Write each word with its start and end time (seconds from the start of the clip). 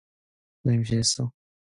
너 0.63 0.73
임신했어? 0.73 1.31